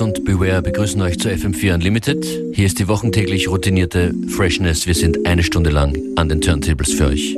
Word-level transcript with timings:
Und 0.00 0.24
Beware 0.24 0.62
begrüßen 0.62 1.00
euch 1.02 1.18
zu 1.18 1.28
FM4 1.28 1.74
Unlimited. 1.74 2.24
Hier 2.52 2.66
ist 2.66 2.78
die 2.78 2.88
wochentäglich 2.88 3.48
routinierte 3.48 4.14
Freshness. 4.28 4.86
Wir 4.86 4.94
sind 4.94 5.26
eine 5.26 5.42
Stunde 5.42 5.70
lang 5.70 5.96
an 6.16 6.28
den 6.28 6.40
Turntables 6.40 6.92
für 6.92 7.06
euch. 7.06 7.36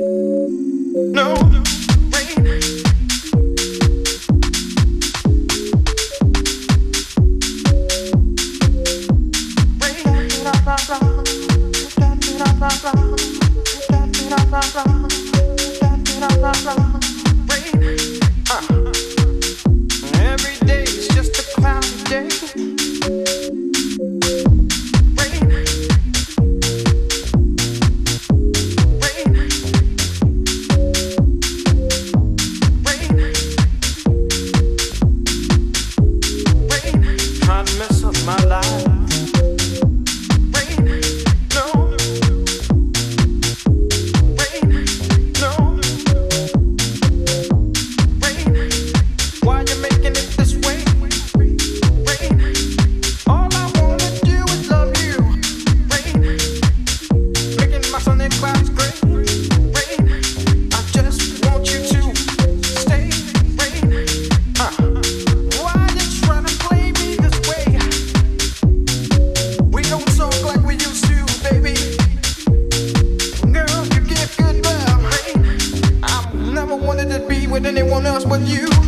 anyone 77.77 78.05
else 78.05 78.23
but 78.23 78.41
you. 78.41 78.82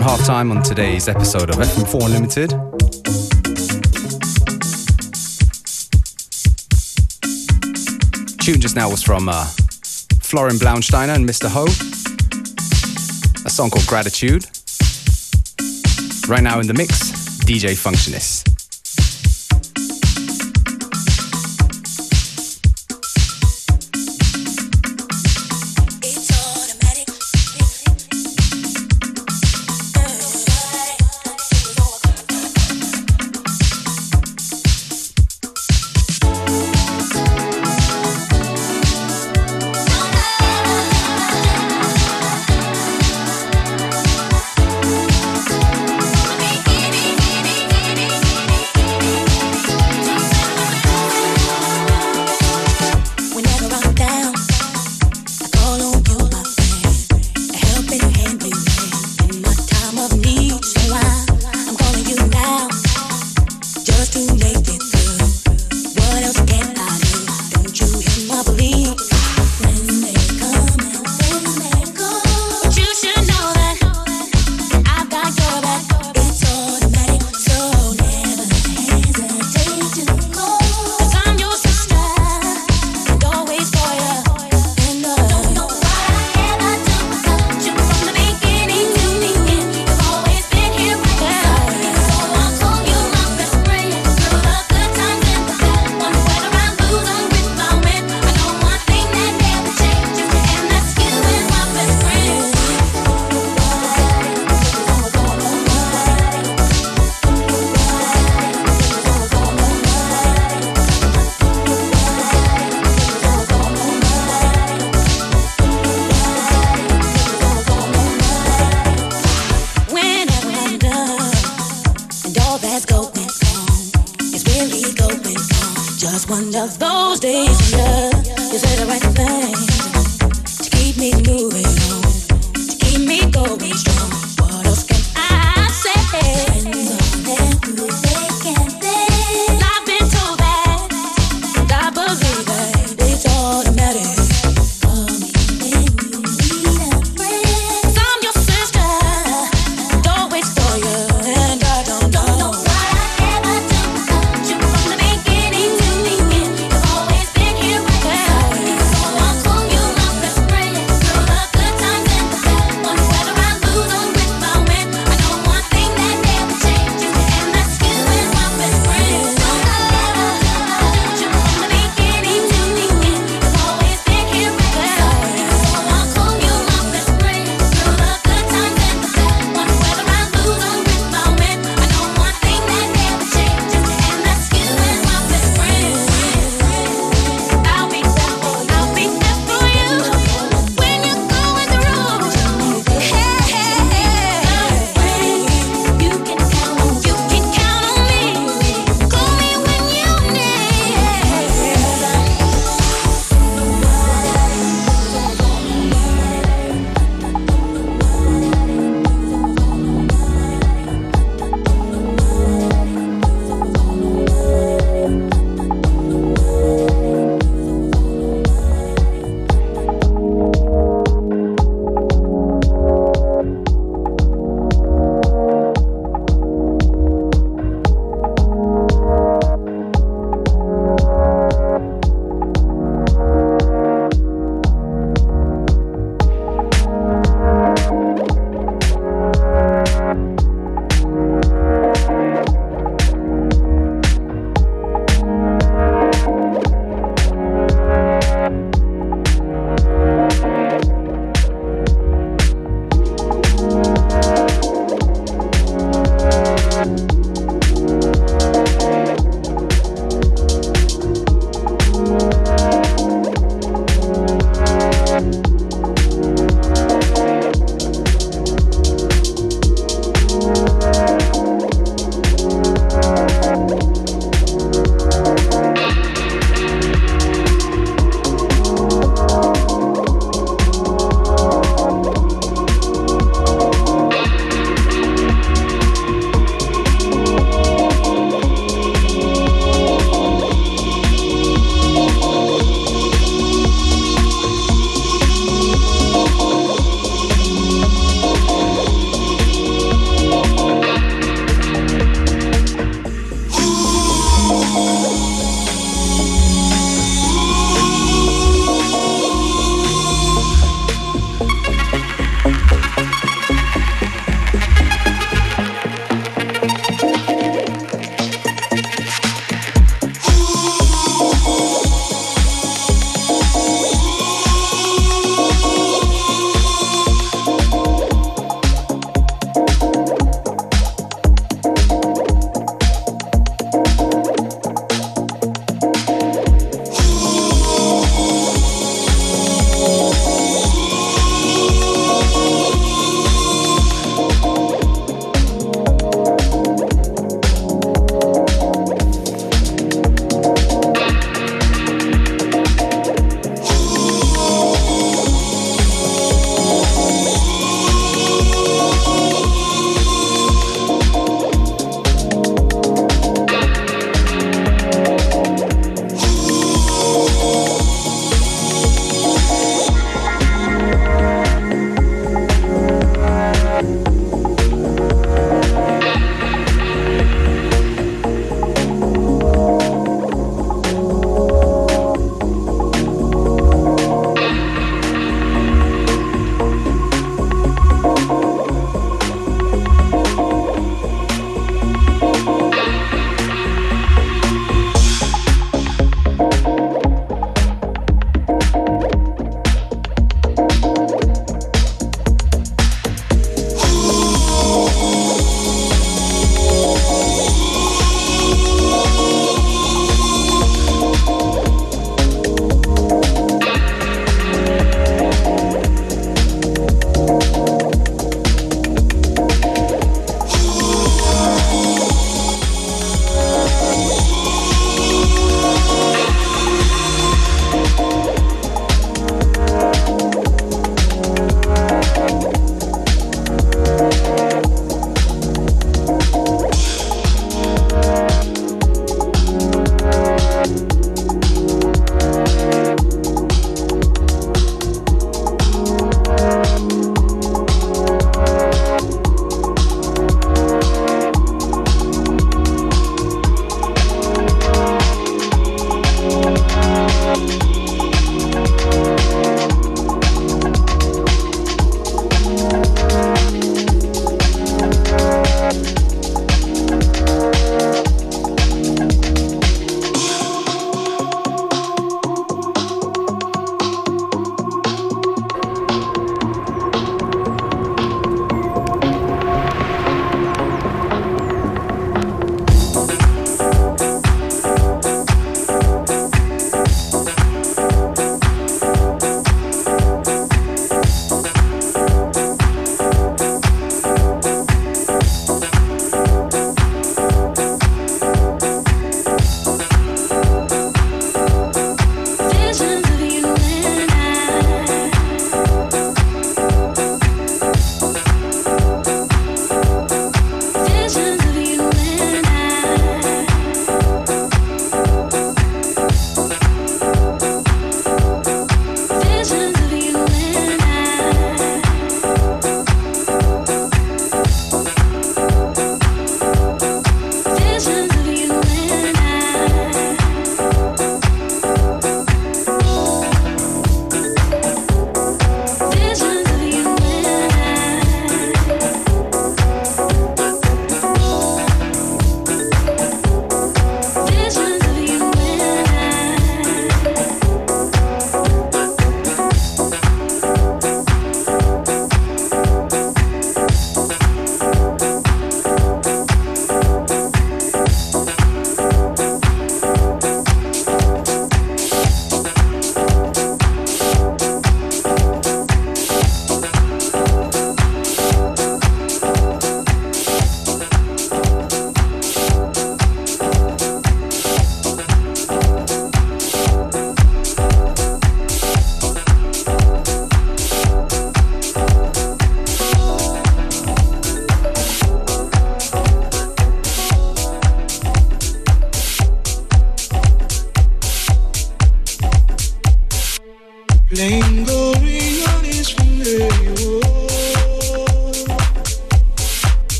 Time 0.00 0.50
on 0.50 0.62
today's 0.62 1.06
episode 1.06 1.50
of 1.50 1.56
FM4 1.56 2.06
Unlimited. 2.06 2.50
Tune 8.38 8.58
just 8.58 8.74
now 8.74 8.88
was 8.88 9.02
from 9.02 9.28
uh, 9.28 9.44
Florian 10.22 10.56
Blaunsteiner 10.56 11.14
and 11.14 11.28
Mr. 11.28 11.46
Ho. 11.50 11.64
A 13.44 13.50
song 13.50 13.68
called 13.68 13.86
Gratitude. 13.86 14.46
Right 16.26 16.42
now 16.42 16.58
in 16.60 16.66
the 16.66 16.74
mix, 16.74 17.10
DJ 17.44 17.72
Functionist. 17.76 18.41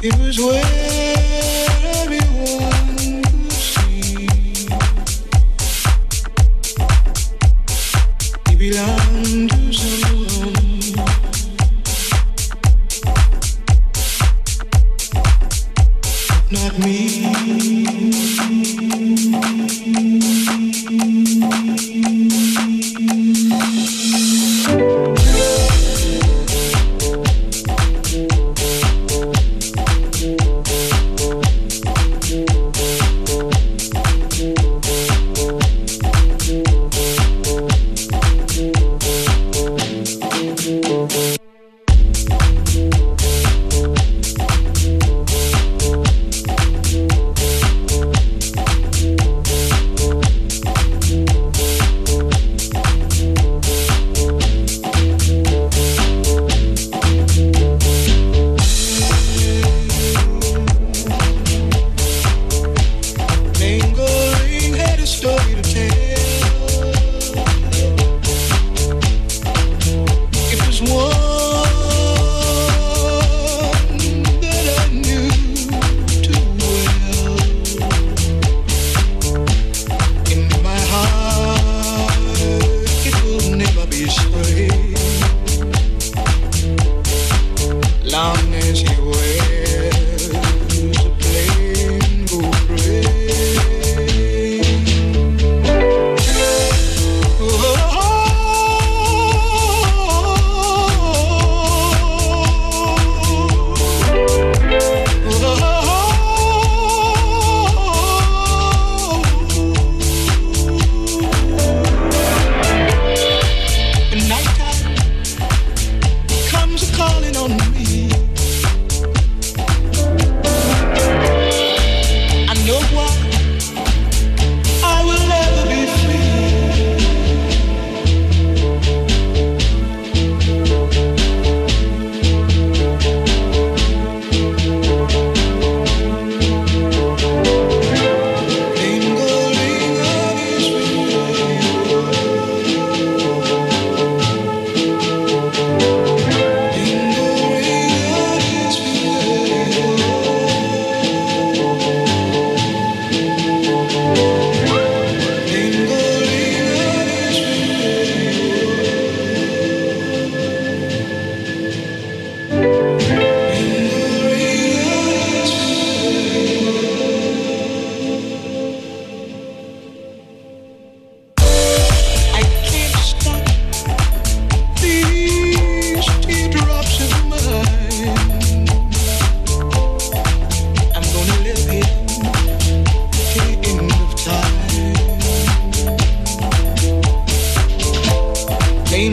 It 0.00 0.16
was 0.20 0.38
way 0.38 0.87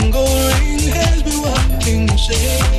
single 0.05 0.23
ring 0.23 0.93
has 0.93 1.23
been 1.23 1.41
walking 1.41 2.17
safe. 2.17 2.74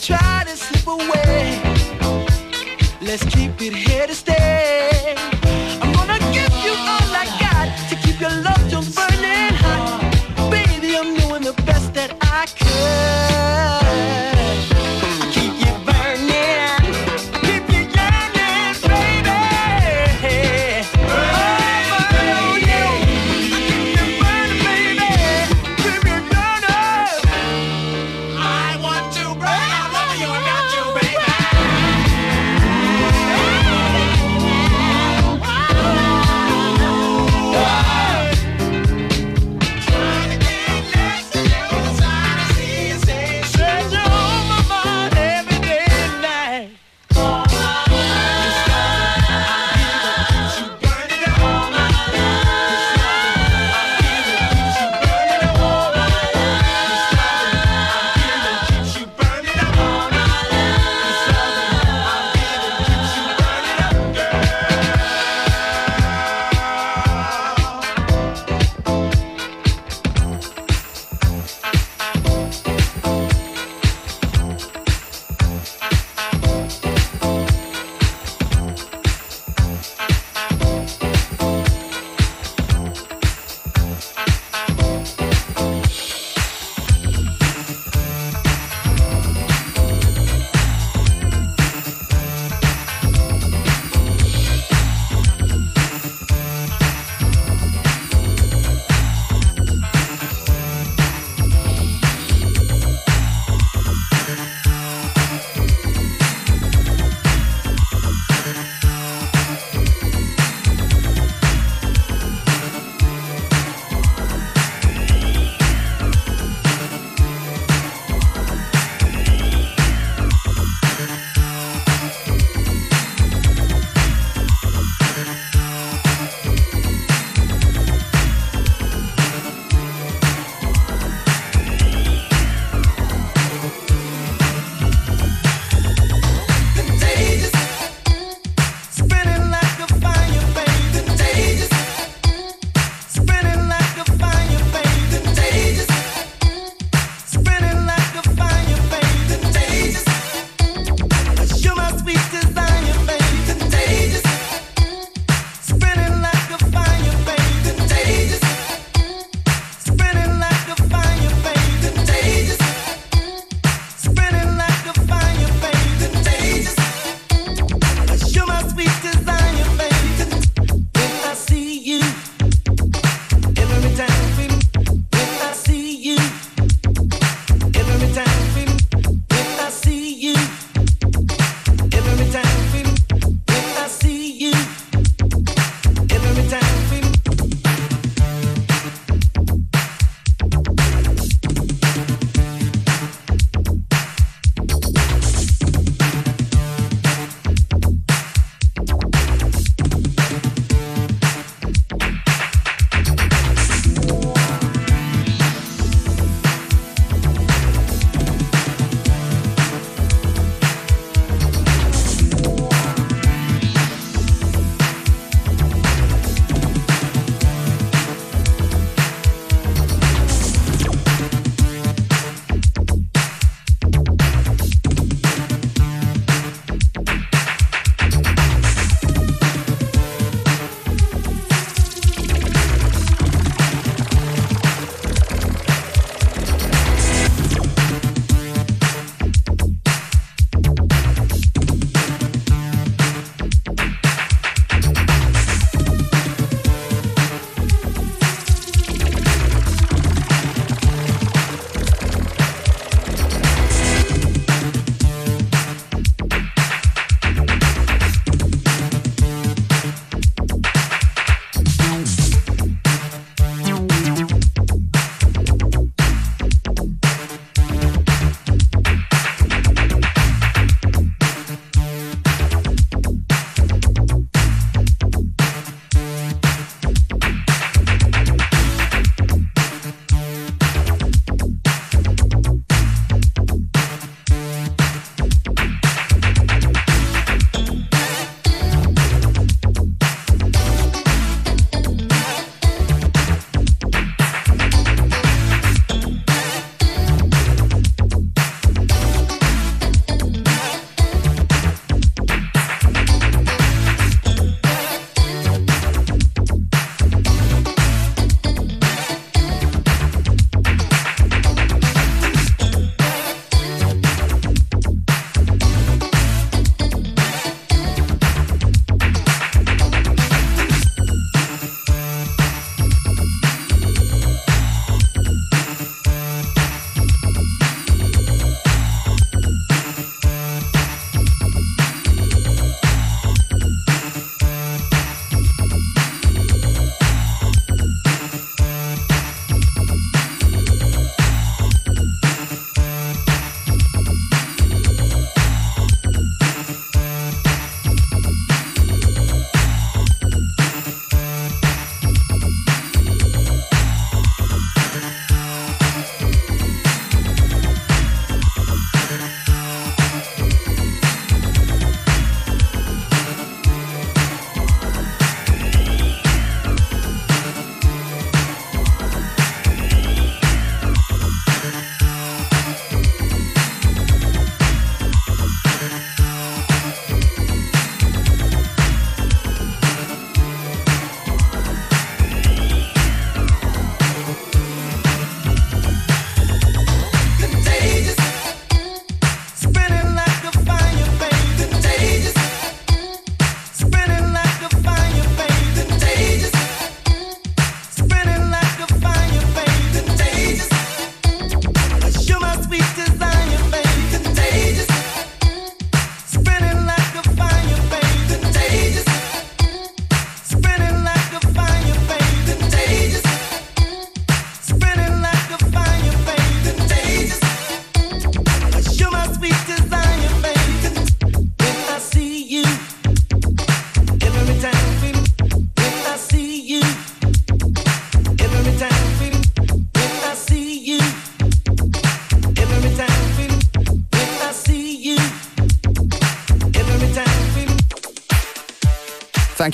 try 0.00 0.44
to 0.44 0.56
slip 0.56 0.86
away. 0.86 1.60
Let's 3.00 3.24
keep 3.24 3.60
it 3.60 3.74
here 3.74 4.06
to 4.06 4.14
stay. 4.14 5.37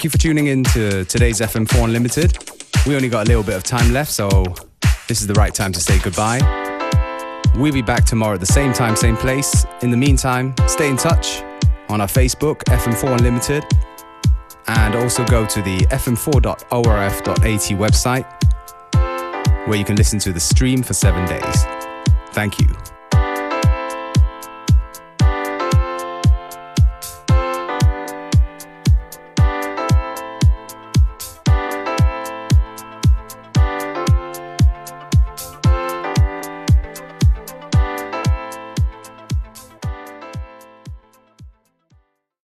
You 0.04 0.10
for 0.10 0.18
tuning 0.18 0.48
in 0.48 0.62
to 0.64 1.04
today's 1.06 1.40
FM4 1.40 1.84
Unlimited. 1.84 2.36
We 2.86 2.94
only 2.94 3.08
got 3.08 3.26
a 3.26 3.28
little 3.28 3.42
bit 3.42 3.56
of 3.56 3.62
time 3.62 3.92
left, 3.92 4.10
so 4.10 4.44
this 5.08 5.20
is 5.20 5.26
the 5.26 5.34
right 5.34 5.54
time 5.54 5.72
to 5.72 5.80
say 5.80 5.98
goodbye. 5.98 6.40
We'll 7.56 7.72
be 7.72 7.82
back 7.82 8.04
tomorrow 8.04 8.34
at 8.34 8.40
the 8.40 8.46
same 8.46 8.72
time, 8.72 8.96
same 8.96 9.16
place. 9.16 9.64
In 9.82 9.90
the 9.90 9.96
meantime, 9.96 10.54
stay 10.66 10.90
in 10.90 10.96
touch 10.96 11.42
on 11.88 12.00
our 12.00 12.06
Facebook, 12.06 12.64
FM4 12.64 13.18
Unlimited, 13.18 13.64
and 14.66 14.94
also 14.94 15.24
go 15.26 15.46
to 15.46 15.62
the 15.62 15.78
fm4.orf.at 15.86 17.78
website 17.78 18.26
where 19.66 19.78
you 19.78 19.84
can 19.84 19.96
listen 19.96 20.18
to 20.18 20.32
the 20.32 20.40
stream 20.40 20.82
for 20.82 20.92
seven 20.92 21.26
days. 21.26 21.64
Thank 22.32 22.60
you. 22.60 22.93